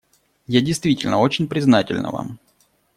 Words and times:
Я 0.47 0.61
действительно 0.61 1.19
очень 1.19 1.47
признательна 1.47 2.09
вам. 2.09 2.39